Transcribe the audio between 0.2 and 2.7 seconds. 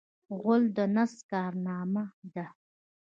غول د نس کارنامه ده.